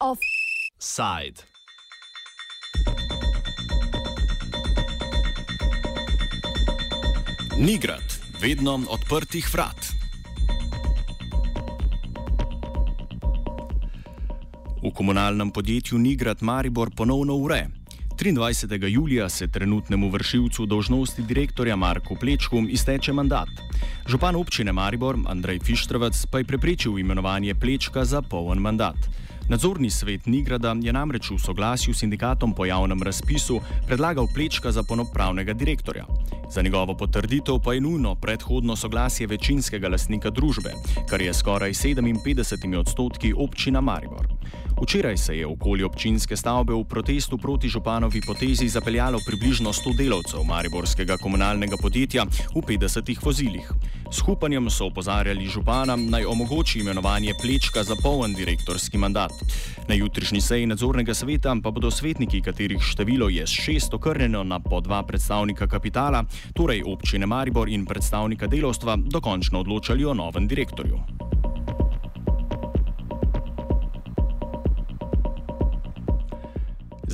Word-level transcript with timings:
Offside. 0.00 1.42
Nigrad, 7.58 8.02
vedno 8.40 8.80
odprtih 8.88 9.48
vrat. 9.52 9.86
V 14.82 14.90
komunalnem 14.94 15.50
podjetju 15.50 15.98
Nigrad 15.98 16.42
Maribor 16.42 16.90
ponovno 16.96 17.34
ure. 17.34 17.75
23. 18.32 18.88
julija 18.88 19.28
se 19.28 19.48
trenutnemu 19.48 20.10
vršilcu 20.10 20.66
dožnosti 20.66 21.22
direktorja 21.22 21.76
Marku 21.76 22.16
Plečku 22.20 22.56
izteče 22.68 23.12
mandat. 23.12 23.48
Župan 24.06 24.36
občine 24.36 24.72
Maribor 24.72 25.16
Andrej 25.26 25.58
Fištrovec 25.58 26.26
pa 26.26 26.38
je 26.38 26.44
preprečil 26.44 26.98
imenovanje 26.98 27.54
Plečka 27.54 28.04
za 28.04 28.22
poln 28.22 28.58
mandat. 28.58 28.96
Nadzorni 29.48 29.90
svet 29.90 30.26
Nigrada 30.26 30.74
je 30.82 30.92
namreč 30.92 31.30
v 31.30 31.38
soglasju 31.38 31.94
s 31.94 31.98
sindikatom 31.98 32.54
po 32.54 32.66
javnem 32.66 33.02
razpisu 33.02 33.60
predlagal 33.86 34.26
Plečka 34.34 34.72
za 34.72 34.82
ponopravnega 34.82 35.52
direktorja. 35.52 36.04
Za 36.50 36.62
njegovo 36.62 36.96
potrditev 36.96 37.58
pa 37.64 37.74
je 37.74 37.80
nujno 37.80 38.14
predhodno 38.14 38.76
soglasje 38.76 39.26
večinskega 39.26 39.88
lastnika 39.88 40.30
družbe, 40.30 40.74
kar 41.08 41.22
je 41.22 41.34
skoraj 41.34 41.70
57 41.70 42.78
odstotki 42.78 43.34
občina 43.36 43.80
Maribor. 43.80 44.26
Včeraj 44.82 45.16
se 45.16 45.38
je 45.38 45.46
okoli 45.46 45.82
občinske 45.82 46.36
stavbe 46.36 46.74
v 46.74 46.84
protestu 46.84 47.38
proti 47.38 47.68
županovi 47.68 48.20
potezi 48.20 48.68
zapeljalo 48.68 49.18
približno 49.26 49.72
100 49.72 49.96
delavcev 49.96 50.44
mariborskega 50.44 51.16
komunalnega 51.16 51.76
podjetja 51.80 52.24
v 52.54 52.60
50 52.60 53.24
vozilih. 53.24 53.72
S 54.12 54.20
hupanjem 54.20 54.70
so 54.70 54.86
opozarjali 54.86 55.46
župana 55.48 55.96
naj 55.96 56.24
omogoči 56.24 56.80
imenovanje 56.80 57.32
Plečka 57.42 57.82
za 57.82 57.96
poln 58.02 58.34
direktorski 58.34 58.98
mandat. 58.98 59.32
Na 59.88 59.94
jutrišnji 59.94 60.40
seji 60.40 60.66
nadzornega 60.66 61.14
sveta 61.14 61.56
pa 61.62 61.70
bodo 61.70 61.90
svetniki, 61.90 62.42
katerih 62.42 62.80
število 62.80 63.28
je 63.28 63.46
šest 63.46 63.94
okrnjeno 63.94 64.44
na 64.44 64.60
po 64.60 64.80
dva 64.80 65.02
predstavnika 65.02 65.66
kapitala, 65.66 66.24
torej 66.54 66.82
občine 66.86 67.26
Maribor 67.26 67.68
in 67.68 67.86
predstavnika 67.86 68.46
delovstva, 68.46 68.96
dokončno 68.96 69.60
odločali 69.60 70.04
o 70.04 70.14
novem 70.14 70.46
direktorju. 70.48 71.00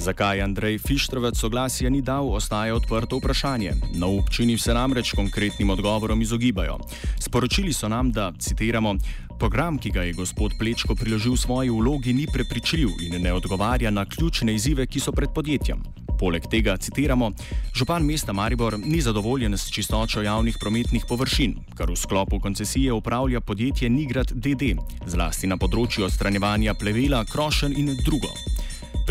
Zakaj 0.03 0.43
Andrej 0.43 0.79
Fištrovec 0.79 1.39
soglasja 1.39 1.91
ni 1.91 2.01
dal, 2.03 2.27
ostaje 2.35 2.75
odprto 2.75 3.17
vprašanje. 3.17 3.73
Na 3.95 4.07
občini 4.07 4.59
se 4.59 4.75
namreč 4.75 5.13
konkretnim 5.15 5.71
odgovorom 5.71 6.23
izogibajo. 6.23 6.79
Sporočili 7.21 7.73
so 7.73 7.89
nam, 7.89 8.11
da, 8.13 8.33
citiramo, 8.39 8.97
program, 9.39 9.79
ki 9.79 9.91
ga 9.91 10.03
je 10.03 10.13
gospod 10.13 10.59
Plečko 10.59 10.95
priložil 10.95 11.37
svoji 11.37 11.71
vlogi, 11.71 12.13
ni 12.13 12.27
prepričljiv 12.27 12.89
in 13.01 13.23
ne 13.23 13.33
odgovarja 13.33 13.91
na 13.91 14.05
ključne 14.05 14.55
izzive, 14.55 14.87
ki 14.87 15.01
so 15.01 15.13
pred 15.13 15.31
podjetjem. 15.35 15.83
Poleg 16.19 16.47
tega, 16.51 16.77
citiramo, 16.77 17.31
župan 17.75 18.03
mesta 18.03 18.33
Maribor 18.33 18.79
ni 18.79 19.01
zadovoljen 19.01 19.55
s 19.59 19.71
čistočo 19.71 20.23
javnih 20.23 20.57
prometnih 20.61 21.05
površin, 21.09 21.55
kar 21.79 21.91
v 21.91 21.97
sklopu 21.97 22.41
koncesije 22.41 22.93
upravlja 22.93 23.41
podjetje 23.41 23.91
Nigrad 23.91 24.35
DD, 24.35 24.75
zlasti 25.07 25.47
na 25.47 25.57
področju 25.57 26.07
odstranjevanja 26.07 26.75
plevela, 26.75 27.25
krošen 27.25 27.79
in 27.79 27.95
drugo. 28.05 28.31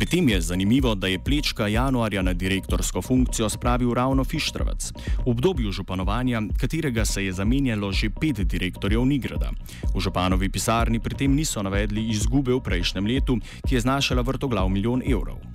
Pri 0.02 0.10
tem 0.10 0.30
je 0.30 0.42
zanimivo, 0.42 0.96
da 0.96 1.08
je 1.08 1.20
Plečka 1.22 1.68
januarja 1.68 2.22
na 2.22 2.34
direktorsko 2.34 3.02
funkcijo 3.02 3.50
spravil 3.50 3.94
ravno 3.94 4.24
Fištrovec, 4.24 4.92
v 5.26 5.30
obdobju 5.30 5.72
županovanja, 5.72 6.42
katerega 6.58 7.06
se 7.06 7.26
je 7.26 7.34
zamenjalo 7.34 7.92
že 7.92 8.10
pet 8.10 8.42
direktorjev 8.42 9.06
Nigrada. 9.06 9.52
V 9.94 10.02
županovi 10.02 10.50
pisarni 10.50 11.00
pri 11.00 11.16
tem 11.16 11.36
niso 11.36 11.62
navedli 11.62 12.10
izgube 12.10 12.50
v 12.50 12.64
prejšnjem 12.66 13.06
letu, 13.06 13.38
ki 13.68 13.76
je 13.76 13.82
znašala 13.82 14.26
vrtoglav 14.26 14.70
milijon 14.70 15.06
evrov. 15.06 15.51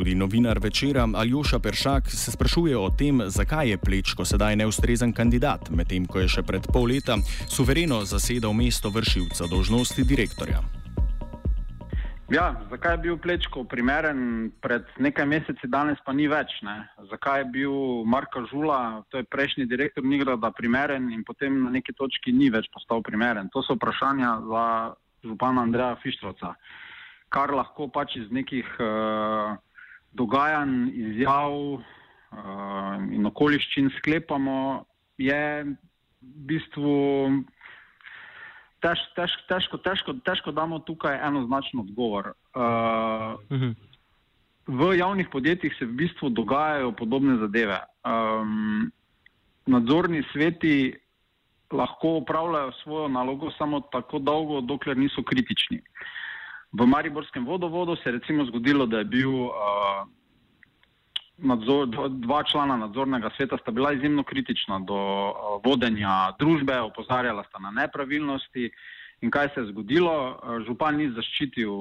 Tudi 0.00 0.14
novinar 0.14 0.58
večera 0.58 1.04
Aljoša 1.14 1.58
Peršak 1.58 2.08
se 2.08 2.32
sprašuje 2.32 2.76
o 2.78 2.88
tem, 2.98 3.20
zakaj 3.26 3.68
je 3.68 3.78
Plečko 3.78 4.24
sedaj 4.24 4.56
neustrezen 4.56 5.12
kandidat, 5.12 5.68
medtem 5.70 6.06
ko 6.08 6.22
je 6.22 6.28
še 6.32 6.42
pred 6.42 6.64
pol 6.72 6.88
leta 6.88 7.18
suvereno 7.44 7.98
zasedal 8.08 8.56
mesto 8.56 8.88
vršilca 8.88 9.44
dožnosti 9.52 10.00
direktorja. 10.08 10.62
Ja, 12.32 12.46
zakaj 12.72 12.96
je 12.96 13.02
bil 13.04 13.20
Plečko 13.20 13.66
primeren 13.68 14.48
pred 14.64 14.88
nekaj 14.96 15.28
meseci, 15.28 15.68
danes 15.68 16.00
pa 16.00 16.16
ni 16.16 16.32
več? 16.32 16.56
Ne? 16.64 16.80
Zakaj 17.12 17.44
je 17.44 17.52
bil 17.60 17.78
Marko 18.08 18.48
Žula, 18.48 19.04
to 19.12 19.20
je 19.20 19.28
prejšnji 19.28 19.68
direktor 19.68 20.00
Nigrada, 20.00 20.48
primeren 20.48 21.12
in 21.12 21.28
potem 21.28 21.60
na 21.68 21.76
neki 21.76 21.92
točki 21.92 22.32
ni 22.32 22.48
več 22.48 22.72
postal 22.72 23.04
primeren? 23.04 23.52
To 23.52 23.60
so 23.60 23.76
vprašanja 23.76 24.36
za 24.48 24.68
župana 25.28 25.68
Andreja 25.68 26.00
Fištrovca. 26.00 26.56
Kar 27.30 27.52
lahko 27.52 27.92
pač 27.92 28.16
iz 28.16 28.32
nekih 28.32 28.64
uh, 28.80 29.60
dogajanj, 30.12 30.90
izjav 30.94 31.54
uh, 31.54 31.82
in 33.12 33.26
okoliščin 33.26 33.90
sklepamo, 33.98 34.84
je 35.20 35.42
v 35.64 36.46
bistvu 36.50 36.94
tež, 38.80 39.00
tež, 39.16 39.36
težko, 39.48 39.80
težko, 39.84 40.16
težko 40.24 40.52
damo 40.56 40.80
tukaj 40.84 41.20
enoznačen 41.28 41.84
odgovor. 41.84 42.34
Uh, 42.54 43.36
uh 43.50 43.60
-huh. 43.60 43.74
V 44.66 44.96
javnih 44.96 45.28
podjetjih 45.32 45.74
se 45.78 45.84
v 45.84 45.92
bistvu 45.92 46.30
dogajajo 46.30 46.92
podobne 46.92 47.36
zadeve. 47.36 47.80
Um, 48.04 48.92
nadzorni 49.66 50.22
sveti 50.32 50.94
lahko 51.72 52.08
upravljajo 52.08 52.72
svojo 52.82 53.08
nalogo 53.08 53.50
samo 53.50 53.80
tako 53.80 54.18
dolgo, 54.18 54.60
dokler 54.60 54.96
niso 54.96 55.22
kritični. 55.22 55.78
Uh, 55.78 55.84
V 56.72 56.86
Mariborskem 56.86 57.44
vodovodu 57.44 57.96
se 57.96 58.08
je 58.08 58.12
recimo 58.12 58.44
zgodilo, 58.44 58.86
da 58.86 58.98
je 58.98 59.04
bil 59.04 59.30
uh, 59.30 60.06
nadzor, 61.38 61.88
dva 62.08 62.44
člana 62.44 62.76
nadzornega 62.76 63.30
sveta 63.36 63.58
sta 63.58 63.70
bila 63.70 63.92
izjemno 63.92 64.22
kritična 64.22 64.78
do 64.78 64.94
uh, 64.94 65.58
vodenja 65.64 66.30
družbe, 66.38 66.78
opozarjala 66.80 67.44
sta 67.48 67.58
na 67.58 67.70
nepravilnosti. 67.70 68.70
In 69.20 69.30
kaj 69.30 69.48
se 69.54 69.60
je 69.60 69.72
zgodilo? 69.72 70.14
Uh, 70.30 70.62
župan 70.66 70.96
ni 70.96 71.10
zaščitil 71.10 71.72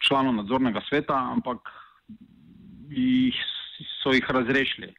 članov 0.00 0.34
nadzornega 0.40 0.80
sveta, 0.88 1.18
ampak 1.34 1.68
jih, 2.88 3.36
so 4.00 4.16
jih 4.16 4.30
razrešili. 4.30 4.94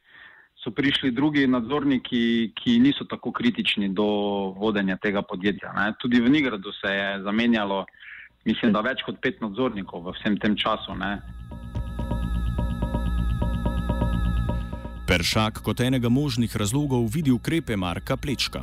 So 0.62 0.70
prišli 0.70 1.10
drugi 1.10 1.46
nadzorniki, 1.48 2.52
ki 2.54 2.78
niso 2.78 3.04
tako 3.04 3.32
kritični 3.32 3.88
do 3.88 4.06
vodenja 4.60 4.96
tega 4.96 5.22
podjetja. 5.22 5.72
Ne. 5.72 5.92
Tudi 5.98 6.20
v 6.20 6.30
Nigradu 6.30 6.72
se 6.72 6.94
je 6.94 7.22
zamenjalo 7.22 7.86
mislim, 8.44 8.72
da 8.72 8.80
več 8.84 9.04
kot 9.06 9.20
pet 9.20 9.40
nadzornikov 9.40 10.04
v 10.06 10.16
vsem 10.18 10.38
tem 10.40 10.56
času. 10.56 10.96
Ne. 10.98 11.18
Peršak 15.10 15.64
kot 15.66 15.80
enega 15.82 16.08
možnih 16.08 16.52
razlogov 16.56 17.08
vidi 17.10 17.32
ukrepe 17.34 17.76
Marka 17.76 18.16
Plečka. 18.16 18.62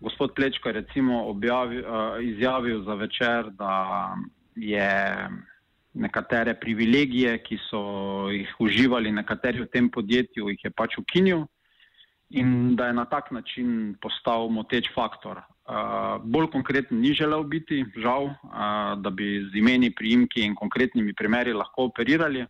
Gospod 0.00 0.32
Plečko 0.34 0.70
je 0.70 0.78
recimo 0.80 1.24
objavil, 1.28 1.82
uh, 1.84 2.16
izjavil 2.24 2.84
za 2.84 2.94
večer, 2.94 3.50
da 3.58 4.14
je 4.56 4.92
nekatere 5.94 6.54
privilegije, 6.54 7.34
ki 7.42 7.58
so 7.66 7.82
jih 8.30 8.54
uživali 8.58 9.12
nekateri 9.12 9.60
v 9.60 9.66
tem 9.66 9.90
podjetju, 9.90 10.48
jih 10.48 10.64
je 10.64 10.70
pač 10.70 10.96
ukinil 10.98 11.44
in 12.30 12.76
da 12.76 12.86
je 12.86 12.94
na 12.94 13.04
tak 13.04 13.30
način 13.30 13.96
postal 14.00 14.48
moteč 14.48 14.86
faktor. 14.94 15.42
Uh, 15.68 16.18
bolj 16.24 16.50
konkreten 16.50 16.98
ni 17.00 17.12
želel 17.14 17.44
biti, 17.44 17.84
žal, 18.02 18.24
uh, 18.24 18.32
da 18.98 19.10
bi 19.10 19.38
z 19.52 19.58
imeni, 19.58 19.92
priimki 19.94 20.42
in 20.42 20.54
konkretnimi 20.54 21.14
primeri 21.14 21.52
lahko 21.52 21.84
operirali. 21.92 22.46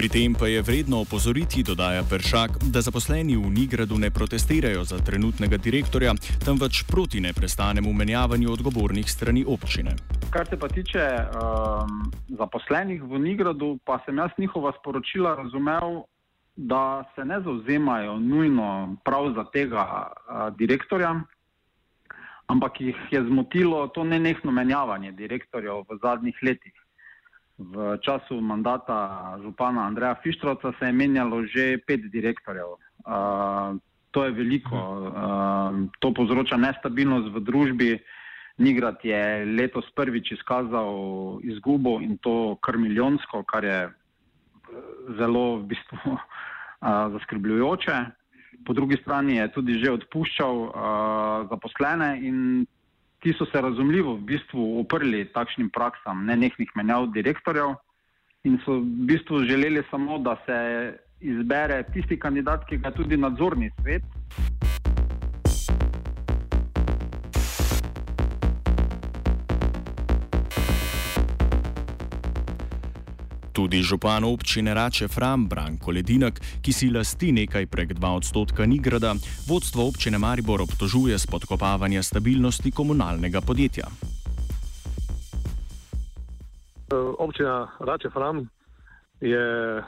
Pri 0.00 0.08
tem 0.08 0.32
pa 0.32 0.48
je 0.48 0.62
vredno 0.64 1.02
opozoriti, 1.04 1.60
dodaja 1.60 2.00
Peršak, 2.08 2.64
da 2.72 2.80
zaposleni 2.80 3.36
v 3.36 3.50
Nigradu 3.52 3.98
ne 4.00 4.08
protestirajo 4.10 4.80
za 4.84 4.96
trenutnega 4.96 5.60
direktorja, 5.60 6.14
temveč 6.40 6.88
proti 6.88 7.20
neprestanemu 7.20 7.92
menjavanju 7.92 8.48
odgovornih 8.48 9.04
strani 9.04 9.44
občine. 9.44 9.92
Kar 10.32 10.48
se 10.48 10.56
pa 10.56 10.68
tiče 10.72 11.04
um, 11.04 12.08
zaposlenih 12.32 13.02
v 13.02 13.18
Nigradu, 13.18 13.76
pa 13.84 14.00
sem 14.06 14.16
jaz 14.16 14.32
njihova 14.38 14.72
sporočila 14.80 15.34
razumel 15.36 16.08
da 16.56 17.04
se 17.14 17.24
ne 17.24 17.40
zauzemajo 17.40 18.18
nujno 18.18 18.96
prav 19.04 19.32
za 19.34 19.44
tega 19.44 19.84
a, 20.28 20.50
direktorja, 20.50 21.14
ampak 22.46 22.80
jih 22.80 22.96
je 23.10 23.22
zmotilo 23.24 23.86
to 23.88 24.04
nenehno 24.04 24.52
menjavanje 24.52 25.12
direktorjev 25.12 25.84
v 25.88 25.98
zadnjih 26.02 26.38
letih. 26.42 26.74
V 27.58 27.98
času 28.02 28.40
mandata 28.40 29.36
župana 29.42 29.86
Andreja 29.86 30.14
Fištrovca 30.22 30.72
se 30.78 30.86
je 30.86 30.92
menjalo 30.92 31.42
že 31.46 31.78
pet 31.86 32.00
direktorjev. 32.00 32.76
A, 33.04 33.74
to 34.10 34.24
je 34.24 34.30
veliko, 34.30 34.76
a, 35.16 35.72
to 36.00 36.14
povzroča 36.14 36.56
nestabilnost 36.56 37.34
v 37.34 37.40
družbi, 37.40 38.00
Nigrad 38.60 39.00
je 39.02 39.44
letos 39.56 39.86
prvič 39.96 40.32
izkazal 40.32 41.40
izgubo 41.42 41.96
in 42.00 42.18
to 42.20 42.58
kar 42.60 42.76
milijonsko, 42.76 43.42
kar 43.48 43.64
je 43.64 43.78
zelo 45.18 45.60
v 45.60 45.62
bistvu 45.72 46.16
zaskrbljujoče. 47.14 47.98
Po 48.66 48.72
drugi 48.72 48.96
strani 49.02 49.36
je 49.36 49.52
tudi 49.52 49.78
že 49.80 49.92
odpuščal 49.92 50.56
zaposlene 51.50 52.10
in 52.20 52.66
ti 53.20 53.32
so 53.38 53.46
se 53.46 53.60
razumljivo 53.60 54.14
v 54.16 54.26
bistvu 54.32 54.80
uprli 54.80 55.24
takšnim 55.32 55.70
praksam 55.70 56.24
nenehnih 56.26 56.70
menjav 56.76 57.08
direktorjev 57.12 57.74
in 58.44 58.58
so 58.64 58.80
v 58.80 59.06
bistvu 59.08 59.44
želeli 59.44 59.82
samo, 59.90 60.18
da 60.18 60.36
se 60.46 60.58
izbere 61.20 61.82
tisti 61.92 62.18
kandidat, 62.18 62.64
ki 62.68 62.80
ga 62.80 62.90
tudi 62.90 63.16
nadzorni 63.16 63.70
svet. 63.80 64.02
Tudi 73.60 73.82
župan 73.84 74.24
občine 74.24 74.72
Rače 74.74 75.04
Fram 75.08 75.44
Branko 75.44 75.92
Ledinak, 75.92 76.40
ki 76.64 76.72
si 76.72 76.86
lasti 76.88 77.28
nekaj 77.28 77.66
prek 77.68 77.92
2 77.92 78.00
odstotka 78.16 78.64
Nigrada, 78.64 79.12
vodstvo 79.44 79.84
občine 79.84 80.16
Maribor 80.16 80.64
obtožuje 80.64 81.18
spodkopavanja 81.18 82.00
stabilnosti 82.00 82.72
komunalnega 82.72 83.44
podjetja. 83.44 83.84
Občina 87.20 87.68
Rače 87.84 88.08
Fram 88.08 88.48
je 89.20 89.44
eh, 89.76 89.84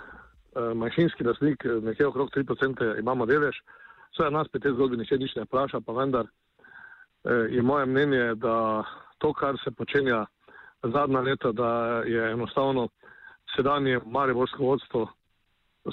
manjšinski 0.76 1.24
lasnik, 1.24 1.64
nekje 1.64 2.06
okrog 2.06 2.28
3% 2.28 3.00
imamo 3.00 3.24
delež. 3.24 3.56
Vse 4.12 4.28
nas 4.28 4.52
pri 4.52 4.60
tej 4.60 4.76
zgodbi 4.76 5.00
niče 5.00 5.16
nič 5.16 5.32
ne 5.40 5.48
vpraša, 5.48 5.80
pa 5.80 5.96
vendar 5.96 6.28
eh, 6.28 7.56
je 7.56 7.62
moje 7.64 7.88
mnenje, 7.88 8.34
da 8.36 8.84
to, 9.16 9.32
kar 9.32 9.56
se 9.64 9.72
počenja 9.72 10.26
zadnja 10.84 11.20
leta, 11.24 11.56
da 11.56 12.02
je 12.04 12.32
enostavno 12.36 12.92
sedanje 13.56 14.00
Mariborsko 14.06 14.64
vodstvo 14.64 15.08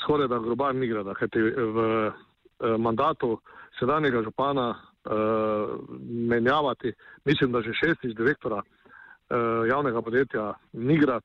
skoraj 0.03 0.27
da 0.27 0.39
grobar 0.39 0.75
Nigrada, 0.75 1.13
kajti 1.13 1.39
v 1.41 1.79
eh, 2.07 2.77
mandatu 2.77 3.39
sedanjega 3.79 4.23
župana 4.23 4.69
eh, 4.75 5.11
menjavati, 6.29 6.93
mislim, 7.25 7.51
da 7.51 7.61
že 7.61 7.73
šestič 7.73 8.15
direktora 8.15 8.61
eh, 8.61 9.35
javnega 9.69 10.01
podjetja 10.01 10.53
Nigrad 10.73 11.23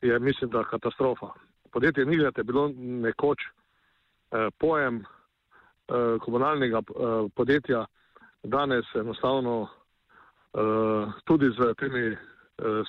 je, 0.00 0.18
mislim, 0.18 0.50
da 0.50 0.64
katastrofa. 0.64 1.26
Podjetje 1.70 2.06
Nigrad 2.06 2.34
je 2.36 2.44
bilo 2.44 2.70
nekoč 2.76 3.38
eh, 3.40 4.48
pojem 4.58 4.96
eh, 4.96 6.18
komunalnega 6.20 6.78
eh, 6.78 7.28
podjetja, 7.34 7.86
danes 8.42 8.84
enostavno 8.94 9.68
eh, 10.54 11.12
tudi 11.24 11.46
z 11.46 11.74
temi 11.78 12.06
eh, 12.06 12.16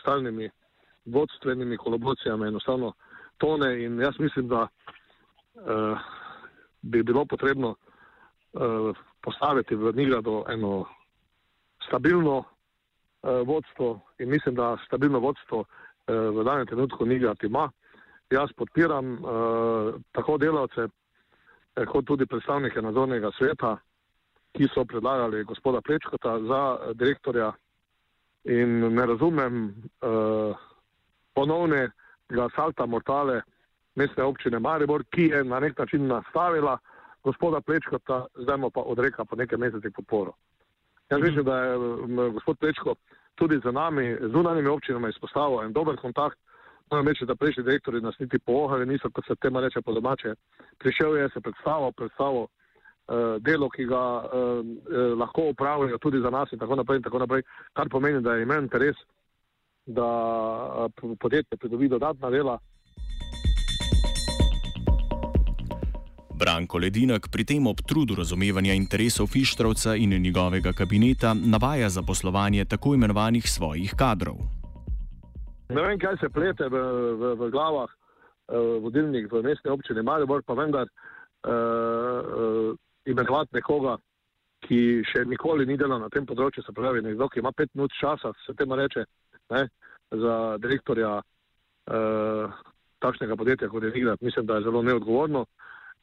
stalnimi 0.02 0.50
vodstvenimi 1.06 1.78
kolaboracijami 1.78 2.48
enostavno 2.48 2.94
tone 3.38 3.84
in 3.84 4.00
jaz 4.00 4.20
mislim, 4.20 4.48
da 4.48 4.68
uh, 5.54 5.98
bi 6.82 7.04
bilo 7.04 7.26
potrebno 7.26 7.70
uh, 8.54 8.98
postaviti 9.22 9.76
v 9.76 9.94
Nigrado 9.96 10.44
eno 10.50 10.86
stabilno 11.88 12.38
uh, 12.38 12.46
vodstvo 13.48 14.00
in 14.20 14.30
mislim, 14.30 14.56
da 14.56 14.78
stabilno 14.88 15.20
vodstvo 15.20 15.60
uh, 15.60 15.66
v 16.40 16.44
danem 16.44 16.68
trenutku 16.68 17.06
Nigrad 17.06 17.38
ima. 17.44 17.72
Jaz 18.30 18.50
podpiram 18.56 19.14
uh, 19.14 19.94
tako 20.12 20.38
delavce, 20.38 20.88
eh, 21.76 21.86
kot 21.86 22.06
tudi 22.06 22.26
predstavnike 22.26 22.82
nadzornega 22.82 23.32
sveta, 23.38 23.78
ki 24.54 24.68
so 24.74 24.86
predlagali 24.86 25.44
gospoda 25.44 25.82
Plečkota 25.82 26.40
za 26.40 26.78
direktorja 26.94 27.52
in 28.44 28.94
ne 28.94 29.06
razumem 29.06 29.68
uh, 30.02 30.56
ponovnega 31.36 32.50
salta 32.56 32.86
mortale 32.86 33.42
mestne 33.96 34.24
občine 34.24 34.60
Maribor, 34.60 35.04
ki 35.10 35.30
je 35.32 35.44
na 35.44 35.60
nek 35.60 35.78
način 35.78 36.08
nastavila 36.08 36.78
gospoda 37.24 37.62
Plečkota, 37.62 38.26
zdaj 38.36 38.58
mu 38.58 38.70
pa 38.70 38.82
odreka 38.82 39.26
po 39.26 39.36
nekaj 39.36 39.58
mesecih 39.58 39.92
podporo. 39.96 40.34
Jaz 41.10 41.20
mm 41.20 41.24
-hmm. 41.24 41.28
mislim, 41.28 41.46
da 41.46 41.58
je 41.58 41.78
gospod 42.32 42.60
Plečko 42.60 42.96
tudi 43.36 43.60
za 43.64 43.72
nami, 43.72 44.18
zunanjimi 44.22 44.70
občinami 44.70 45.10
izpostavil 45.10 45.64
en 45.64 45.74
dober 45.74 45.96
kontakt. 45.96 46.38
Moram 46.92 47.08
reči, 47.08 47.26
da 47.26 47.36
prejšnji 47.36 47.64
direktori 47.64 48.02
nas 48.02 48.20
niti 48.20 48.40
poohali 48.40 48.86
niso, 48.86 49.10
kot 49.10 49.26
se 49.28 49.36
tema 49.36 49.62
reče 49.62 49.82
po 49.82 49.94
domače. 49.94 50.36
Prišel 50.78 51.18
je 51.18 51.30
se 51.30 51.42
predstavil, 51.42 51.92
predstavil 51.92 52.42
uh, 52.42 52.50
delo, 53.40 53.70
ki 53.70 53.86
ga 53.86 54.04
uh, 54.18 54.24
uh, 54.24 55.20
lahko 55.20 55.42
upravljajo 55.42 55.98
tudi 55.98 56.20
za 56.20 56.30
nas 56.30 56.52
in 56.52 56.60
tako 56.60 56.76
naprej 56.76 56.98
in 56.98 57.04
tako 57.04 57.20
naprej, 57.20 57.42
kar 57.74 57.90
pomeni, 57.90 58.22
da 58.22 58.34
je 58.34 58.44
imel 58.44 58.64
interes 58.64 58.96
da 59.86 60.88
podjetje 61.20 61.58
pridobi 61.58 61.88
dodatna 61.88 62.30
dela. 62.30 62.60
Branko 66.40 66.78
Ledinak 66.78 67.30
pri 67.32 67.46
tem 67.46 67.68
ob 67.68 67.78
trudu 67.88 68.16
razumevanja 68.16 68.74
interesov 68.74 69.28
Fištrovca 69.28 69.96
in 69.96 70.10
njegovega 70.10 70.74
kabineta 70.74 71.34
navaja 71.34 71.90
za 71.90 72.02
poslovanje 72.02 72.66
tako 72.66 72.94
imenovanih 72.96 73.50
svojih 73.50 73.94
kadrov. 73.98 74.36
Ne 75.70 75.82
vem, 75.82 76.00
kaj 76.00 76.18
se 76.18 76.30
plete 76.30 76.68
v, 76.68 76.78
v, 77.20 77.36
v 77.40 77.50
glavah 77.52 77.90
uh, 77.90 78.84
vodilnih 78.84 79.32
v 79.32 79.44
mestni 79.44 79.72
občini 79.72 80.02
Maribor, 80.02 80.44
pa 80.46 80.54
vendar 80.54 80.88
uh, 80.88 81.52
uh, 81.52 82.76
imenovati 83.06 83.56
nekoga, 83.56 83.98
ki 84.68 85.04
še 85.08 85.26
nikoli 85.26 85.66
ni 85.66 85.78
delal 85.78 86.02
na 86.02 86.10
tem 86.10 86.26
področju, 86.26 86.64
se 86.64 86.76
pravi, 86.76 87.02
nekdo, 87.04 87.30
ki 87.30 87.40
ima 87.40 87.52
pet 87.52 87.72
minut 87.76 87.92
časa, 88.00 88.32
se 88.46 88.56
temu 88.60 88.76
reče, 88.80 89.06
ne, 89.54 89.68
za 90.12 90.58
direktorja 90.62 91.18
uh, 91.18 92.58
takšnega 93.00 93.36
podjetja, 93.36 93.70
kot 93.70 93.84
je 93.84 93.92
Nigrat, 93.92 94.22
mislim, 94.22 94.46
da 94.46 94.56
je 94.56 94.68
zelo 94.70 94.82
neodgovorno. 94.82 95.46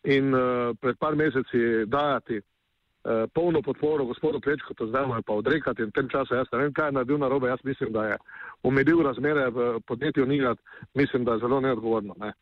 In 0.05 0.35
uh, 0.35 0.77
pred 0.81 0.99
par 0.99 1.17
meseci 1.17 1.87
dajati 1.87 2.41
uh, 2.41 3.29
polno 3.35 3.63
podporo 3.63 4.05
gospodu 4.05 4.41
Plečku, 4.41 4.75
to 4.75 4.87
zdaj 4.87 5.05
je 5.17 5.23
pa 5.27 5.33
odrekati 5.33 5.83
in 5.83 5.89
v 5.89 5.99
tem 5.99 6.09
času 6.09 6.35
jaz 6.35 6.47
ne 6.53 6.59
vem, 6.59 6.73
kaj 6.73 6.89
je 6.89 6.99
naredil 6.99 7.19
na 7.19 7.29
robe, 7.29 7.49
jaz 7.49 7.61
mislim, 7.65 7.93
da 7.93 8.07
je 8.07 8.17
umedil 8.63 9.03
razmere 9.03 9.51
v 9.51 9.81
podjetju 9.87 10.27
Nigrat, 10.27 10.59
mislim, 10.95 11.25
da 11.25 11.33
je 11.33 11.45
zelo 11.47 11.61
neodgovorno. 11.61 12.15
Ne 12.19 12.33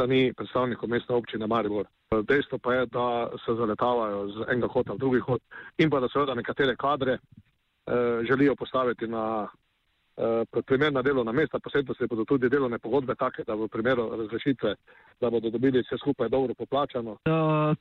strani 0.00 0.32
predstavnikov 0.32 0.88
mestne 0.88 1.14
občine 1.14 1.46
Maribor. 1.46 1.84
Dejstvo 2.10 2.58
pa 2.58 2.74
je, 2.74 2.86
da 2.86 3.28
se 3.44 3.54
zaletavajo 3.54 4.28
z 4.28 4.44
enega 4.48 4.68
hota 4.68 4.92
v 4.92 4.98
drugi 4.98 5.20
hod 5.20 5.40
in 5.78 5.90
pa 5.90 6.00
da 6.00 6.08
seveda 6.08 6.34
nekatere 6.34 6.76
kadre 6.76 7.12
eh, 7.12 8.24
želijo 8.24 8.56
postaviti 8.56 9.06
na 9.06 9.48
primerna 10.66 11.02
delovna 11.02 11.32
mesta, 11.32 11.58
posebno 11.58 11.94
se 11.94 12.06
bodo 12.06 12.24
tudi 12.24 12.48
delovne 12.48 12.78
pogodbe 12.78 13.14
take, 13.14 13.44
da 13.46 13.54
v 13.54 13.68
primeru 13.68 14.08
razrešitve, 14.16 14.74
da 15.20 15.30
bodo 15.30 15.50
dobili 15.50 15.80
vse 15.80 15.98
skupaj 15.98 16.28
dobro 16.28 16.54
poplačano. 16.54 17.16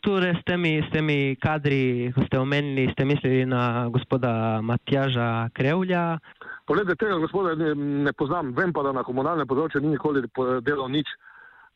Torej, 0.02 0.34
s 0.42 0.44
temi, 0.46 0.84
s 0.88 0.92
temi 0.92 1.36
kadri, 1.42 2.12
ko 2.16 2.26
ste 2.28 2.40
omenili, 2.40 2.92
ste 2.94 3.06
mislili 3.06 3.46
na 3.46 3.90
gospoda 3.90 4.62
Matjaža 4.62 5.50
Krevlja? 5.54 6.20
Poglede 6.68 6.96
tega 6.96 7.18
gospoda 7.18 7.56
ne, 7.56 7.76
ne 7.76 8.14
poznam, 8.14 8.54
vem 8.58 8.74
pa, 8.74 8.84
da 8.84 8.92
na 8.92 9.04
komunalne 9.04 9.46
področje 9.46 9.82
ni 9.82 9.96
nikoli 9.96 10.24
delal 10.62 10.90
nič 10.92 11.08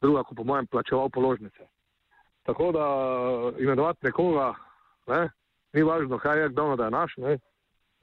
druga, 0.01 0.24
kot 0.24 0.38
po 0.38 0.43
mojem 0.43 0.67
plačeval 0.67 1.10
položnice. 1.10 1.67
Tako 2.43 2.72
da 2.75 2.86
imenovati 3.60 4.05
nekoga, 4.05 4.51
ne, 5.08 5.29
ni 5.74 5.84
važno, 5.84 6.20
kaj 6.20 6.39
je, 6.39 6.50
kdo 6.50 6.75
da 6.75 6.89
je 6.89 6.91
naš, 6.91 7.17
ne, 7.17 7.38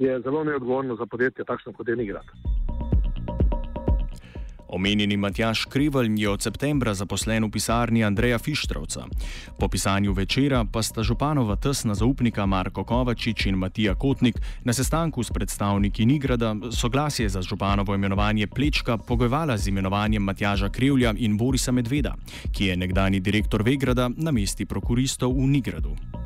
je 0.01 0.21
zelo 0.25 0.45
neodgovorno 0.45 0.97
za 0.97 1.07
podjetje, 1.07 1.45
takšno 1.45 1.73
kot 1.77 1.89
je 1.89 1.97
Nigrad. 1.97 2.50
Omenjeni 4.73 5.17
Matjaš 5.17 5.65
Krivelj 5.65 6.23
je 6.23 6.29
od 6.31 6.43
septembra 6.43 6.95
zaposlen 6.95 7.45
v 7.45 7.51
pisarni 7.51 8.05
Andreja 8.05 8.39
Fištrovca. 8.39 9.07
Po 9.59 9.69
pisanju 9.69 10.13
večera 10.13 10.65
pa 10.73 10.83
sta 10.83 11.03
županova 11.03 11.57
tesna 11.57 11.95
zaupnika 11.95 12.47
Marko 12.47 12.85
Kovačič 12.85 13.47
in 13.47 13.55
Matija 13.55 13.95
Kotnik 13.95 14.37
na 14.65 14.73
sestanku 14.73 15.23
s 15.23 15.31
predstavniki 15.31 16.07
Nigrada 16.07 16.57
soglasje 16.73 17.29
za 17.29 17.43
županovo 17.43 17.95
imenovanje 17.95 18.47
Plečka 18.47 18.97
pogojevala 18.97 19.57
z 19.57 19.69
imenovanjem 19.69 20.23
Matjaža 20.23 20.69
Krivlja 20.69 21.15
in 21.17 21.37
Borisa 21.37 21.73
Medveda, 21.73 22.15
ki 22.53 22.67
je 22.67 22.77
nekdani 22.77 23.21
direktor 23.21 23.63
Vegrada 23.63 24.11
na 24.17 24.31
mesti 24.31 24.67
prokuristov 24.67 25.33
v 25.33 25.47
Nigradu. 25.47 26.20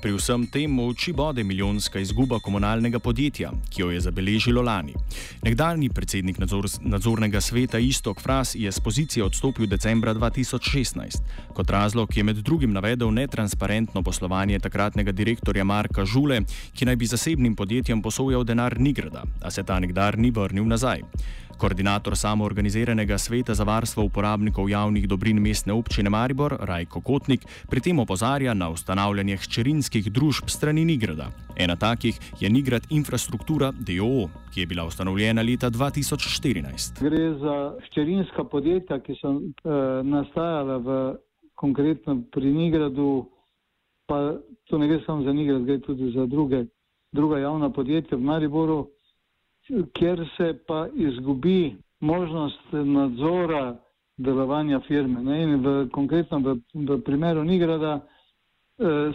Pri 0.00 0.16
vsem 0.16 0.46
tem 0.48 0.72
v 0.72 0.88
oči 0.88 1.12
bode 1.12 1.44
milijonska 1.44 2.00
izguba 2.00 2.38
komunalnega 2.40 2.96
podjetja, 2.98 3.50
ki 3.68 3.82
jo 3.82 3.90
je 3.92 4.00
zabeležilo 4.00 4.62
lani. 4.64 4.94
Nekdanji 5.44 5.90
predsednik 5.92 6.38
nadzor, 6.40 6.64
nadzornega 6.80 7.40
sveta 7.40 7.78
Istok 7.78 8.20
Fras 8.20 8.54
je 8.56 8.72
z 8.72 8.80
pozicije 8.80 9.24
odstopil 9.24 9.68
decembra 9.68 10.14
2016. 10.14 11.20
Kot 11.52 11.70
razlog 11.70 12.16
je 12.16 12.24
med 12.24 12.36
drugim 12.36 12.72
navedel 12.72 13.12
netransparentno 13.12 14.02
poslovanje 14.02 14.58
takratnega 14.58 15.12
direktorja 15.12 15.64
Marka 15.64 16.04
Žule, 16.04 16.40
ki 16.72 16.88
naj 16.88 16.96
bi 16.96 17.06
zasebnim 17.06 17.56
podjetjem 17.56 18.00
posojal 18.02 18.44
denar 18.44 18.80
Nigrada, 18.80 19.28
a 19.44 19.50
se 19.50 19.62
ta 19.62 19.76
nikdar 19.80 20.16
ni 20.18 20.30
vrnil 20.30 20.64
nazaj. 20.64 21.04
Koordinator 21.60 22.16
samoorganiziranega 22.16 23.18
sveta 23.18 23.54
za 23.54 23.64
varstvo 23.68 24.04
uporabnikov 24.08 24.70
javnih 24.70 25.04
dobrin 25.08 25.36
mestne 25.42 25.72
občine 25.76 26.08
Maribor, 26.10 26.56
Rajko 26.60 27.00
Kotnik, 27.04 27.44
pri 27.68 27.80
tem 27.84 27.98
opozarja 27.98 28.54
na 28.54 28.70
ustanavljanje 28.72 29.36
hčerinskih 29.36 29.89
družb 29.98 30.46
strani 30.46 30.84
Nigrada. 30.84 31.30
Ena 31.56 31.76
takih 31.76 32.14
je 32.40 32.50
Nigrad 32.50 32.86
Infrastruktura 32.90 33.72
DOO, 33.72 34.28
ki 34.54 34.60
je 34.60 34.66
bila 34.66 34.84
ustanovljena 34.86 35.42
leta 35.42 35.70
2014. 35.70 37.02
Gre 37.02 37.34
za 37.42 37.56
hčerinska 37.86 38.44
podjetja, 38.44 39.00
ki 39.00 39.18
so 39.18 39.34
eh, 39.34 39.74
nastajala 40.06 40.78
v 40.78 41.00
konkretno 41.54 42.22
pri 42.30 42.52
Nigradu, 42.52 43.26
pa 44.06 44.38
to 44.70 44.78
ne 44.78 44.88
gre 44.88 45.02
samo 45.06 45.24
za 45.26 45.32
Nigrad, 45.32 45.66
gre 45.66 45.80
tudi 45.80 46.12
za 46.14 46.26
druge, 46.26 46.64
druga 47.12 47.38
javna 47.38 47.70
podjetja 47.70 48.16
v 48.16 48.22
Mariboru 48.22 48.86
kjer 49.94 50.28
se 50.36 50.58
pa 50.66 50.88
izgubi 50.94 51.76
možnost 52.00 52.72
nadzora 52.72 53.76
delovanja 54.16 54.80
firme. 54.80 55.22
Ne? 55.22 55.42
In 55.42 55.62
v, 55.62 55.88
konkretno 55.92 56.38
v, 56.38 56.56
v 56.74 57.00
primeru 57.04 57.44
Nigrada 57.44 58.00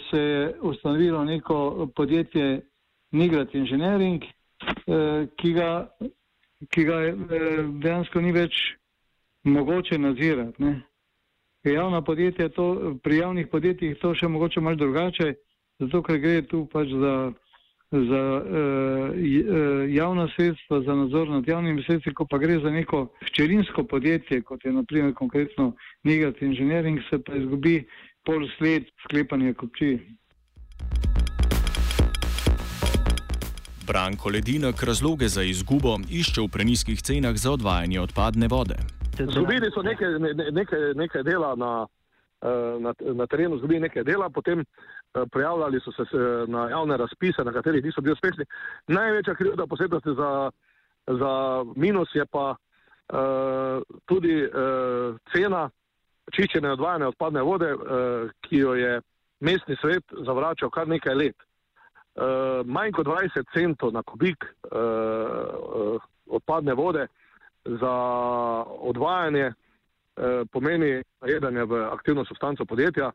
se 0.10 0.20
je 0.20 0.56
ustanovilo 0.62 1.24
neko 1.26 1.88
podjetje 1.96 2.62
Nigrad 3.12 3.56
Engineering, 3.56 4.24
eh, 4.24 5.28
ki, 5.36 5.54
ga, 5.54 5.70
ki 6.70 6.84
ga 6.84 7.00
eh, 7.04 7.16
dejansko 7.82 8.22
ni 8.22 8.34
več 8.36 8.58
mogoče 9.44 9.98
nadzirati. 9.98 10.64
Ne? 10.64 10.82
Javna 11.64 12.02
podjetja, 12.06 12.50
to, 12.50 12.98
pri 13.04 13.18
javnih 13.24 13.48
podjetjih 13.52 13.98
to 14.02 14.14
še 14.16 14.28
mogoče 14.30 14.62
malo 14.62 14.78
drugače, 14.78 15.34
zato 15.80 16.02
ker 16.06 16.20
gre 16.22 16.42
tu 16.48 16.66
pač 16.72 16.92
za 16.94 17.16
za 17.92 18.42
uh, 18.42 19.94
javna 19.94 20.28
sredstva, 20.36 20.82
za 20.82 20.96
nadzor 20.96 21.30
nad 21.30 21.48
javnimi 21.48 21.84
sredstvi, 21.84 22.14
ko 22.14 22.26
pa 22.26 22.38
gre 22.38 22.60
za 22.60 22.70
neko 22.70 23.08
hčerinsko 23.28 23.84
podjetje, 23.84 24.42
kot 24.42 24.66
je 24.66 24.74
naprimer 24.74 25.14
konkretno 25.14 25.74
Nigat 26.04 26.42
Engineering, 26.42 27.00
se 27.10 27.24
pa 27.24 27.36
izgubi 27.36 27.84
pol 28.26 28.48
sled 28.58 28.84
sklepanja 29.04 29.54
kopči. 29.54 30.00
Branko 33.88 34.30
Ledinak 34.30 34.84
razloge 34.84 35.28
za 35.28 35.44
izgubo 35.44 35.98
išče 36.10 36.42
v 36.42 36.48
preniskih 36.48 37.02
cenah 37.02 37.36
za 37.38 37.52
odvajanje 37.52 38.00
odpadne 38.00 38.48
vode. 38.48 38.76
Zgubili 39.20 39.70
so 39.74 39.82
nekaj, 39.82 40.20
nekaj, 40.52 40.80
nekaj 40.96 41.24
dela 41.24 41.56
na, 41.56 41.86
eh, 41.86 42.05
na, 42.80 42.94
na 43.00 43.28
terenu, 43.28 43.58
zgubili 43.58 43.80
nekaj 43.80 44.04
dela, 44.04 44.30
potem 44.30 44.64
Eh, 45.16 45.24
prijavljali 45.32 45.80
so 45.80 45.92
se 45.92 46.06
na 46.48 46.70
javne 46.70 46.98
razpise, 46.98 47.44
na 47.44 47.52
katerih 47.52 47.84
niso 47.84 48.02
bili 48.02 48.14
uspešni. 48.14 48.46
Največja 48.88 49.36
krivda 49.36 49.68
posebnosti 49.68 50.10
za, 50.10 50.52
za 51.08 51.64
minus 51.76 52.10
je 52.14 52.26
pa 52.26 52.56
uh, 52.56 53.84
tudi 54.06 54.44
uh, 54.44 55.16
cena 55.34 55.70
čiščenja 56.32 56.68
in 56.68 56.74
odvajanja 56.74 57.08
odpadne 57.08 57.42
vode, 57.42 57.74
uh, 57.74 57.82
ki 58.42 58.58
jo 58.58 58.74
je 58.74 59.02
mestni 59.40 59.76
svet 59.82 60.04
zavračal 60.26 60.70
kar 60.70 60.88
nekaj 60.88 61.16
let. 61.16 61.38
Uh, 62.16 62.66
manj 62.66 62.92
kot 62.92 63.08
20 63.08 63.54
centov 63.54 63.94
na 63.94 64.04
kubik 64.04 64.44
uh, 64.44 64.80
uh, 64.80 66.02
odpadne 66.28 66.74
vode 66.74 67.08
za 67.66 67.96
odvajanje 68.92 69.54
pomeni 70.52 71.04
najedanje 71.22 71.66
v 71.66 71.82
aktivno 71.92 72.26
substanco 72.26 72.66
podjetja. 72.66 73.12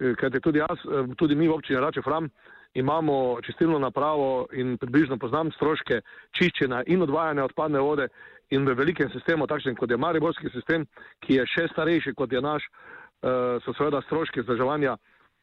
Eh, 0.00 0.14
ker 0.14 0.30
tudi 0.40 0.60
jaz, 0.60 0.78
eh, 0.84 1.14
tudi 1.16 1.34
mi 1.34 1.48
v 1.48 1.52
občini 1.52 1.80
Rače 1.80 2.02
Fram 2.02 2.28
imamo 2.74 3.40
čistilno 3.42 3.78
napravo 3.78 4.46
in 4.52 4.76
približno 4.78 5.16
poznam 5.16 5.52
stroške 5.52 6.00
čiščenja 6.32 6.82
in 6.86 7.02
odvajanja 7.02 7.44
odpadne 7.44 7.80
vode 7.80 8.08
in 8.50 8.66
v 8.66 8.74
velikem 8.74 9.10
sistemu, 9.10 9.46
takšnem 9.46 9.76
kot 9.76 9.90
je 9.90 9.96
Mariborski 9.96 10.50
sistem, 10.52 10.84
ki 11.20 11.40
je 11.40 11.46
še 11.46 11.68
starejši 11.72 12.14
kot 12.14 12.32
je 12.32 12.40
naš, 12.40 12.62
eh, 12.62 13.56
so 13.64 13.72
seveda 13.72 14.02
stroški 14.02 14.44
vzdrževanja 14.44 14.96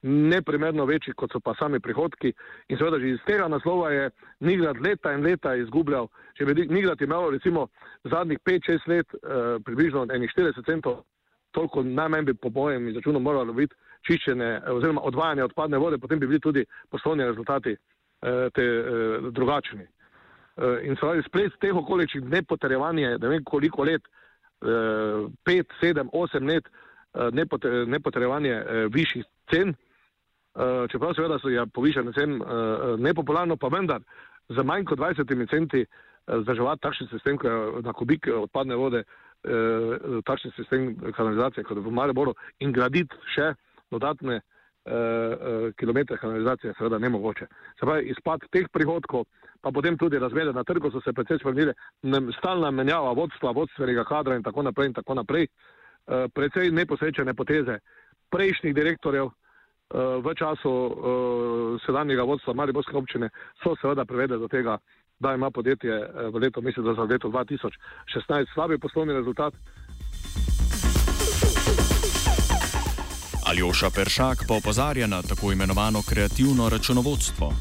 neprimerno 0.03 0.85
večji, 0.85 1.13
kot 1.13 1.31
so 1.31 1.39
pa 1.39 1.53
sami 1.59 1.79
prihodki. 1.79 2.33
In 2.67 2.77
seveda 2.77 2.99
že 2.99 3.09
iz 3.09 3.19
tega 3.25 3.47
naslova 3.47 3.91
je 3.91 4.09
Nigrad 4.39 4.81
leta 4.81 5.13
in 5.13 5.23
leta 5.23 5.55
izgubljal. 5.55 6.07
Če 6.37 6.45
bi 6.45 6.67
Nigrad 6.67 7.01
imel 7.01 7.31
recimo 7.31 7.67
zadnjih 8.03 8.39
5-6 8.45 8.87
let 8.87 9.07
približno 9.65 10.07
enih 10.11 10.31
40 10.37 10.65
centov, 10.65 11.03
toliko 11.51 11.83
najmanj 11.83 12.25
bi 12.25 12.33
po 12.33 12.49
mojem 12.49 12.87
izračunu 12.87 13.19
moralo 13.19 13.53
biti 13.53 13.75
čiščenje 14.07 14.59
oziroma 14.67 15.01
odvajanje 15.01 15.43
odpadne 15.43 15.77
vode, 15.77 15.97
potem 15.97 16.19
bi 16.19 16.27
bili 16.27 16.39
tudi 16.39 16.65
poslovni 16.91 17.25
rezultati 17.25 17.71
eh, 17.71 18.49
te, 18.53 18.63
eh, 18.63 19.29
drugačni. 19.31 19.83
Eh, 19.83 20.87
in 20.87 20.97
seveda 20.99 21.23
splet 21.27 21.55
teh 21.61 21.75
okoličnih 21.75 22.27
nepotrjevanje, 22.29 23.17
ne 23.21 23.31
vem 23.31 23.43
koliko 23.43 23.87
let, 23.87 24.03
eh, 24.03 25.23
pet, 25.43 25.71
sedem, 25.79 26.09
osem 26.13 26.47
let, 26.47 26.67
eh, 26.67 27.29
nepotrjevanje 27.87 28.53
eh, 28.53 28.85
višjih 28.91 29.25
cen, 29.51 29.69
eh, 29.69 29.92
čeprav 30.91 31.13
seveda 31.15 31.39
so 31.39 31.49
ja 31.49 31.65
povišene 31.65 32.13
cen 32.13 32.41
eh, 32.41 32.45
nepopularno, 32.97 33.57
pa 33.57 33.67
vendar 33.67 34.01
za 34.49 34.63
manj 34.63 34.85
kot 34.85 34.99
20 34.99 35.49
centi 35.49 35.81
eh, 35.81 36.39
zdrževati 36.41 36.81
takšen 36.81 37.07
sistem, 37.09 37.37
ki 37.37 37.47
je 37.47 37.81
na 37.81 37.93
kubik 37.93 38.27
odpadne 38.27 38.75
vode, 38.75 39.03
eh, 39.03 40.21
takšen 40.25 40.51
sistem 40.55 40.95
kanalizacije 41.17 41.63
kot 41.63 41.77
v 41.77 41.91
Mareboru 41.91 42.35
in 42.59 42.71
graditi 42.71 43.15
še 43.35 43.53
dodatne 43.91 44.41
kilometre 45.79 46.17
kanalizacije 46.19 46.73
seveda 46.75 46.97
ne 46.99 47.09
mogoče. 47.09 47.45
Se 47.79 47.85
pravi, 47.87 48.09
izpad 48.11 48.41
teh 48.51 48.65
prihodkov, 48.67 49.23
pa 49.63 49.71
potem 49.71 49.95
tudi 49.97 50.19
razmere 50.19 50.51
na 50.51 50.65
trgu 50.67 50.91
so 50.91 50.99
se 50.99 51.13
precej 51.15 51.39
spremenile, 51.39 51.71
stalna 52.35 52.67
menjava 52.71 53.13
vodstva, 53.15 53.53
vodstvenega 53.55 54.03
kadra 54.03 54.35
in 54.35 54.43
tako 54.43 54.65
naprej 54.67 54.89
in 54.89 54.97
tako 54.97 55.15
naprej, 55.21 55.47
precej 56.35 56.73
neposrečene 56.75 57.31
poteze 57.33 57.77
prejšnjih 58.35 58.75
direktorjev 58.75 59.31
v 59.93 60.27
času 60.35 60.69
uh, 60.69 60.93
sedanjega 61.85 62.23
vodstva 62.23 62.53
Mariborske 62.53 62.97
občine 62.97 63.29
so 63.63 63.75
seveda 63.81 64.05
privedle 64.05 64.37
do 64.37 64.47
tega, 64.47 64.77
da 65.19 65.33
ima 65.33 65.51
podjetje 65.51 66.09
v 66.33 66.39
letu, 66.39 66.61
mislim, 66.61 66.85
da 66.85 66.93
za 66.93 67.03
leto 67.03 67.29
2016 67.29 68.53
slabi 68.53 68.77
poslovni 68.77 69.13
rezultat. 69.13 69.53
Aljoša 73.45 73.89
Peršak 73.95 74.37
pa 74.47 74.53
opozarja 74.55 75.07
na 75.07 75.21
tako 75.21 75.51
imenovano 75.51 76.01
kreativno 76.09 76.69
računovodstvo. 76.69 77.53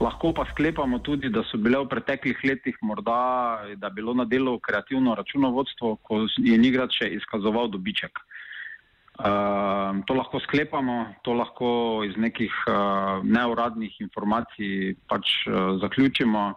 Lahko 0.00 0.32
pa 0.36 0.44
sklepamo 0.50 0.98
tudi, 0.98 1.30
da 1.32 1.40
so 1.50 1.56
bile 1.56 1.78
v 1.78 1.88
preteklih 1.88 2.40
letih 2.44 2.76
morda, 2.82 3.64
da 3.76 3.86
je 3.86 3.96
bilo 3.96 4.14
na 4.14 4.24
delu 4.24 4.58
kreativno 4.60 5.14
računovodstvo, 5.14 5.96
ko 6.02 6.26
je 6.36 6.58
Nigrad 6.58 6.92
še 6.92 7.08
izkazoval 7.16 7.70
dobiček. 7.72 8.12
Uh, 8.12 8.35
to 10.06 10.14
lahko 10.14 10.40
sklepamo, 10.40 11.06
to 11.22 11.32
lahko 11.32 12.04
iz 12.04 12.16
nekih 12.16 12.52
uh, 12.68 13.24
neuradnih 13.24 14.00
informacij 14.00 14.96
pač 15.08 15.46
uh, 15.48 15.80
zaključimo, 15.80 16.54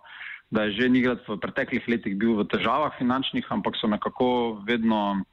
da 0.51 0.63
je 0.63 0.71
že 0.71 0.89
Nigrad 0.89 1.23
v 1.27 1.37
preteklih 1.39 1.87
letih 1.87 2.17
bil 2.17 2.35
v 2.35 2.47
težavah 2.49 2.97
finančnih, 2.97 3.45
ampak 3.49 3.77
so 3.77 3.87
nekako 3.87 4.59
vedno 4.67 5.23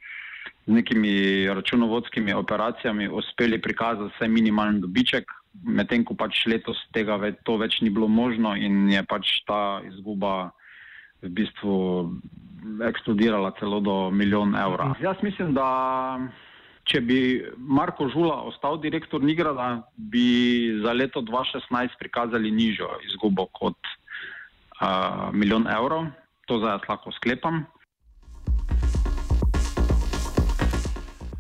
z 0.66 0.73
nekimi 0.73 1.47
računovodskimi 1.49 2.35
operacijami 2.35 3.09
uspeli 3.09 3.59
prikazati 3.62 4.12
vse 4.14 4.28
minimalen 4.28 4.80
dobiček, 4.80 5.30
medtem 5.64 6.04
ko 6.04 6.14
pač 6.14 6.47
letos 6.47 6.78
tega 6.92 7.16
ve, 7.16 7.33
to 7.47 7.56
več 7.56 7.80
ni 7.80 7.90
bilo 7.90 8.09
možno 8.09 8.54
in 8.54 8.90
je 8.90 9.02
pač 9.02 9.40
ta 9.47 9.80
izguba 9.87 10.50
v 11.23 11.30
bistvu 11.33 11.75
eksplodirala 12.83 13.54
celo 13.59 13.80
do 13.80 14.11
milijon 14.11 14.54
evra. 14.59 14.92
Jaz 15.00 15.23
mislim, 15.23 15.54
da 15.54 16.18
če 16.87 17.00
bi 17.02 17.21
Marko 17.59 18.07
Žula 18.09 18.45
ostal 18.47 18.78
direktor 18.81 19.23
Nigrada, 19.23 19.83
bi 19.97 20.71
za 20.85 20.95
leto 20.95 21.23
2016 21.23 21.99
prikazali 21.99 22.50
nižjo 22.50 22.88
izgubo 23.11 23.49
kot 23.52 23.78
uh, 24.81 25.35
milijon 25.35 25.66
evrov. 25.66 26.07
To 26.47 26.61
zdaj 26.62 26.78
lahko 26.87 27.11
sklepam. 27.19 27.64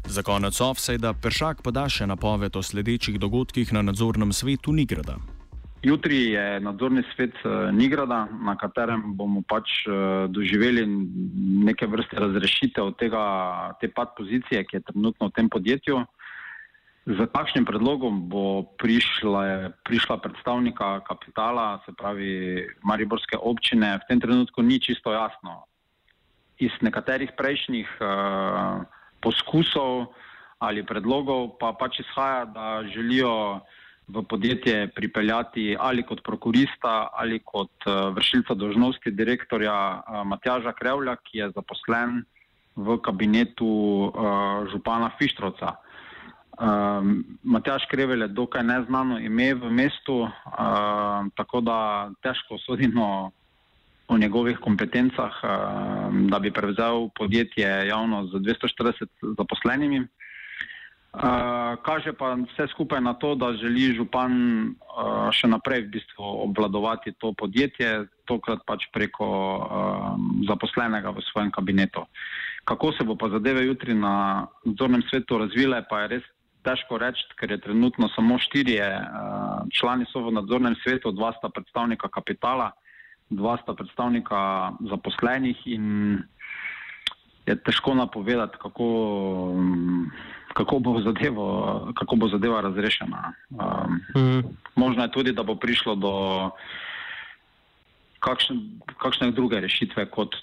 Za 0.06 0.22
konec 0.22 0.58
offsajda 0.60 1.14
Peršak 1.22 1.62
poda 1.62 1.86
še 1.92 2.06
napoved 2.10 2.56
o 2.56 2.62
sledečih 2.62 3.20
dogodkih 3.20 3.70
na 3.76 3.84
nadzornem 3.86 4.32
svetu 4.32 4.72
Nigrada. 4.74 5.20
Jutri 5.82 6.32
je 6.32 6.60
nadzorni 6.60 7.02
svet 7.14 7.36
uh, 7.44 7.68
Nigrada, 7.72 8.24
na 8.32 8.56
katerem 8.56 9.12
bomo 9.16 9.42
pač 9.44 9.84
uh, 9.86 10.24
doživeli 10.32 10.86
neke 11.68 11.86
vrste 11.86 12.16
razrešitev 12.16 12.94
tega, 12.96 13.22
te 13.80 13.90
pad 13.92 14.16
pozicije, 14.16 14.64
ki 14.64 14.80
je 14.80 14.86
trenutno 14.88 15.28
v 15.28 15.36
tem 15.36 15.50
podjetju. 15.52 16.00
Z 17.06 17.28
takšnim 17.30 17.62
predlogom 17.62 18.24
bo 18.26 18.66
prišla, 18.82 19.70
prišla 19.86 20.18
predstavnika 20.18 21.06
kapitala, 21.06 21.78
se 21.86 21.94
pravi 21.94 22.66
Mariborske 22.82 23.38
občine. 23.38 23.94
V 24.02 24.08
tem 24.08 24.18
trenutku 24.18 24.64
ni 24.66 24.80
čisto 24.82 25.14
jasno. 25.14 25.68
Iz 26.58 26.72
nekaterih 26.82 27.36
prejšnjih 27.38 27.86
uh, 28.00 28.82
poskusov 29.22 30.10
ali 30.58 30.80
predlogov, 30.82 31.60
pa 31.60 31.76
pač 31.76 32.00
izhaja, 32.00 32.48
da 32.48 32.80
želijo 32.88 33.60
v 34.08 34.22
podjetje 34.22 34.88
pripeljati 34.94 35.76
ali 35.80 36.02
kot 36.02 36.22
prokurista 36.22 37.08
ali 37.12 37.40
kot 37.44 37.86
uh, 37.86 38.14
vršilca 38.14 38.54
dožnosti 38.54 39.10
direktorja 39.10 39.74
uh, 39.98 40.22
Matjaža 40.26 40.72
Krevlja, 40.72 41.16
ki 41.16 41.38
je 41.38 41.50
zaposlen 41.50 42.22
v 42.76 42.98
kabinetu 43.02 43.66
uh, 43.66 44.70
župana 44.70 45.10
Fištrovca. 45.18 45.74
Um, 46.56 47.38
Matjaž 47.42 47.84
Krevelj 47.90 48.22
je 48.22 48.28
dokaj 48.28 48.62
neznano 48.64 49.18
ime 49.18 49.54
v 49.54 49.70
mestu, 49.70 50.22
uh, 50.24 50.30
tako 51.36 51.60
da 51.60 52.10
težko 52.22 52.56
sodimo 52.58 53.30
o 54.08 54.18
njegovih 54.18 54.58
kompetencah, 54.58 55.34
uh, 55.42 55.50
da 56.30 56.38
bi 56.38 56.52
prevzel 56.52 57.10
podjetje 57.18 57.88
javno 57.88 58.26
z 58.26 58.40
240 58.40 59.34
zaposlenimi. 59.36 60.06
Uh, 61.16 61.80
kaže 61.80 62.12
pa 62.12 62.36
vse 62.36 62.68
skupaj 62.76 63.00
na 63.00 63.16
to, 63.16 63.32
da 63.40 63.56
želi 63.56 63.96
župan 63.96 64.32
uh, 64.68 65.32
še 65.32 65.48
naprej 65.48 65.86
v 65.88 65.96
bistvu 65.96 66.20
obvladovati 66.44 67.14
to 67.16 67.32
podjetje, 67.32 68.04
tokrat 68.28 68.60
pač 68.68 68.84
preko 68.92 69.24
uh, 69.24 70.20
zaposlenega 70.44 71.16
v 71.16 71.24
svojem 71.24 71.48
kabinetu. 71.48 72.04
Kako 72.68 72.92
se 72.92 73.08
bo 73.08 73.16
pa 73.16 73.32
zadeve 73.32 73.64
jutri 73.64 73.96
na 73.96 74.44
nadzornem 74.68 75.00
svetu 75.08 75.40
razvile, 75.40 75.80
pa 75.88 76.04
je 76.04 76.12
res 76.18 76.28
težko 76.68 77.00
reči, 77.00 77.24
ker 77.40 77.56
je 77.56 77.62
trenutno 77.64 78.12
samo 78.12 78.36
štirje 78.36 78.84
uh, 78.84 79.64
člani 79.72 80.04
so 80.12 80.20
v 80.20 80.36
nadzornem 80.36 80.76
svetu, 80.84 81.16
dva 81.16 81.32
sta 81.40 81.48
predstavnika 81.48 82.12
kapitala, 82.12 82.74
dva 83.32 83.56
sta 83.64 83.72
predstavnika 83.72 84.76
zaposlenih 84.84 85.64
in 85.64 85.84
je 87.48 87.56
težko 87.56 87.96
napovedati, 87.96 88.60
kako. 88.60 88.84
Um, 89.56 90.12
kako 90.56 90.78
bo, 90.78 91.00
zadevo, 91.04 91.46
kako 91.94 92.16
bo 92.16 92.28
zadeva 92.28 92.60
razrešena. 92.60 93.32
Um, 93.50 94.00
mm. 94.16 94.42
Možno 94.76 95.02
je 95.02 95.12
tudi, 95.12 95.32
da 95.32 95.42
bo 95.42 95.54
prišlo 95.54 95.94
do 95.94 96.12
kakšne, 98.24 98.56
kakšne 98.96 99.30
druge 99.36 99.60
rešitve, 99.60 100.08
kot, 100.10 100.36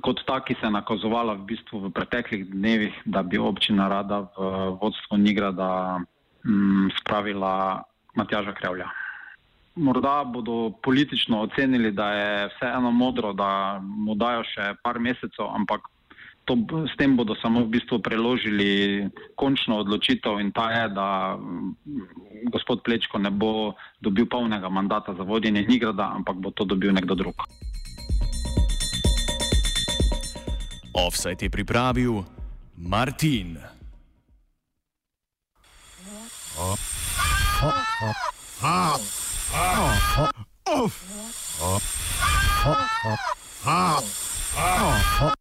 kot 0.00 0.22
ta, 0.26 0.38
ki 0.44 0.54
se 0.60 0.66
je 0.66 0.70
nakazovala 0.70 1.34
v, 1.40 1.50
bistvu 1.50 1.88
v 1.88 1.90
preteklih 1.90 2.46
dnevih, 2.52 2.94
da 3.04 3.22
bi 3.26 3.42
občina 3.42 3.88
rada 3.90 4.30
v 4.38 4.78
vodstvo 4.78 5.18
Nigrada 5.18 5.98
um, 6.46 6.86
spravila 7.00 7.82
Matjaža 8.14 8.54
Krevlja. 8.54 8.86
Morda 9.78 10.22
bodo 10.24 10.70
politično 10.82 11.42
ocenili, 11.50 11.90
da 11.90 12.12
je 12.14 12.48
vseeno 12.54 12.90
modro, 12.90 13.32
da 13.32 13.78
mu 13.82 14.14
dajo 14.14 14.46
še 14.54 14.74
par 14.82 14.98
mesecev, 15.02 15.50
ampak 15.50 15.86
to, 16.48 16.56
s 16.88 16.96
tem 16.96 17.12
bodo 17.12 17.36
samo 17.44 17.68
v 17.68 17.76
bistvu 17.76 18.00
preložili 18.00 19.04
končno 19.36 19.84
odločitev 19.84 20.40
in 20.40 20.48
ta 20.48 20.72
je, 20.72 20.84
da 20.96 21.36
mm, 21.36 21.76
gospod 22.48 22.80
Plečko 22.80 23.20
ne 23.20 23.28
bo 23.28 23.76
dobil 24.00 24.24
polnega 24.24 24.72
mandata 24.72 25.12
za 25.12 25.22
vodenje 25.28 25.68
Nigrada, 25.68 26.08
ampak 26.16 26.40
bo 26.40 26.48
to 26.56 26.64
dobil 26.64 26.92
nekdo 26.96 27.12
drug. 27.12 27.36
Offside 30.96 31.44
je 31.44 31.50
pripravil 31.52 32.24
Martin. 32.76 33.60
Off. 36.58 36.80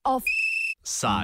Off. 0.04 0.47
side. 0.88 1.08